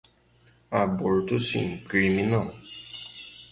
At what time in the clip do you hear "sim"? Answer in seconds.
1.39-1.77